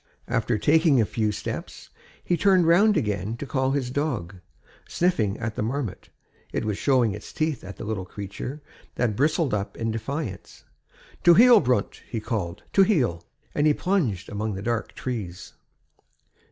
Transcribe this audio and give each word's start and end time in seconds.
After 0.27 0.57
taking 0.57 0.99
a 0.99 1.05
few 1.05 1.31
steps, 1.31 1.91
he 2.23 2.35
turned 2.35 2.65
round 2.65 2.97
again 2.97 3.37
to 3.37 3.45
call 3.45 3.69
his 3.69 3.91
dog; 3.91 4.37
sniffing 4.89 5.37
at 5.37 5.53
the 5.55 5.61
marmot, 5.61 6.09
it 6.51 6.65
was 6.65 6.79
showing 6.79 7.13
its 7.13 7.31
teeth 7.31 7.63
at 7.63 7.77
the 7.77 7.83
little 7.83 8.05
creature 8.05 8.63
that 8.95 9.15
bristled 9.15 9.53
up 9.53 9.77
in 9.77 9.91
defiance. 9.91 10.63
"To 11.23 11.35
heel, 11.35 11.59
Brount!" 11.59 12.01
he 12.09 12.19
called, 12.19 12.63
"to 12.73 12.81
heel!" 12.81 13.21
and 13.53 13.67
he 13.67 13.75
plunged 13.75 14.27
among 14.27 14.55
the 14.55 14.63
dark 14.63 14.95
trees. 14.95 15.53